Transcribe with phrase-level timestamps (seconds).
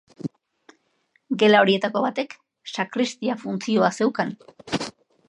[1.43, 2.35] Gela horietako batek
[2.77, 4.37] sakristia funtzioa zeukan.